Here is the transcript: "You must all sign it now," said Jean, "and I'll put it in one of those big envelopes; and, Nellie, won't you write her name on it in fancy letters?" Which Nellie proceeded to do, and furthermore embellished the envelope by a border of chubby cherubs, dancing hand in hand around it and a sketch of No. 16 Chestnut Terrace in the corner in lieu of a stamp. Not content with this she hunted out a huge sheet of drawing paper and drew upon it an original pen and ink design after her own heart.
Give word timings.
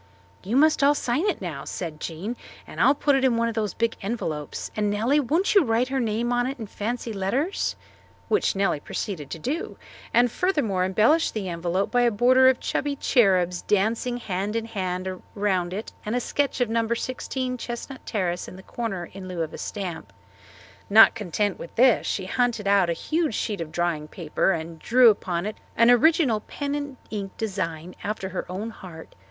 "You 0.41 0.55
must 0.55 0.81
all 0.83 0.95
sign 0.95 1.27
it 1.27 1.41
now," 1.43 1.63
said 1.63 1.99
Jean, 1.99 2.35
"and 2.65 2.81
I'll 2.81 2.95
put 2.95 3.15
it 3.15 3.23
in 3.23 3.37
one 3.37 3.47
of 3.47 3.53
those 3.53 3.75
big 3.75 3.95
envelopes; 4.01 4.71
and, 4.75 4.89
Nellie, 4.89 5.19
won't 5.19 5.53
you 5.53 5.63
write 5.63 5.89
her 5.89 5.99
name 5.99 6.33
on 6.33 6.47
it 6.47 6.57
in 6.57 6.65
fancy 6.65 7.13
letters?" 7.13 7.75
Which 8.27 8.55
Nellie 8.55 8.79
proceeded 8.79 9.29
to 9.29 9.37
do, 9.37 9.77
and 10.11 10.31
furthermore 10.31 10.85
embellished 10.85 11.35
the 11.35 11.47
envelope 11.49 11.91
by 11.91 12.01
a 12.01 12.09
border 12.09 12.49
of 12.49 12.59
chubby 12.59 12.95
cherubs, 12.95 13.61
dancing 13.61 14.17
hand 14.17 14.55
in 14.55 14.65
hand 14.65 15.21
around 15.37 15.71
it 15.71 15.91
and 16.03 16.15
a 16.15 16.19
sketch 16.19 16.61
of 16.61 16.67
No. 16.69 16.87
16 16.91 17.57
Chestnut 17.59 18.03
Terrace 18.03 18.47
in 18.47 18.55
the 18.55 18.63
corner 18.63 19.05
in 19.13 19.27
lieu 19.27 19.43
of 19.43 19.53
a 19.53 19.59
stamp. 19.59 20.11
Not 20.89 21.13
content 21.13 21.59
with 21.59 21.75
this 21.75 22.07
she 22.07 22.25
hunted 22.25 22.67
out 22.67 22.89
a 22.89 22.93
huge 22.93 23.35
sheet 23.35 23.61
of 23.61 23.71
drawing 23.71 24.07
paper 24.07 24.51
and 24.51 24.79
drew 24.79 25.11
upon 25.11 25.45
it 25.45 25.57
an 25.77 25.91
original 25.91 26.39
pen 26.39 26.73
and 26.73 26.97
ink 27.11 27.37
design 27.37 27.93
after 28.03 28.29
her 28.29 28.51
own 28.51 28.71
heart. 28.71 29.13